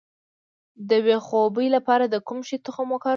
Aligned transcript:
د 0.89 0.91
بې 1.05 1.17
خوبۍ 1.25 1.67
لپاره 1.75 2.03
د 2.13 2.15
کوم 2.27 2.39
شي 2.47 2.57
تخم 2.65 2.87
وکاروم؟ 2.91 3.09